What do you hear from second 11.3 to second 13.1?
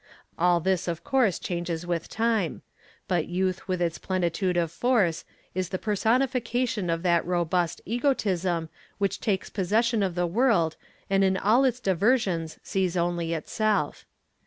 96 EXAMINATION OF WITNESSES all its diversions sees